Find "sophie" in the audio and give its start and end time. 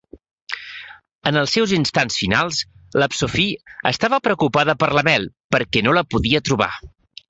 3.19-3.79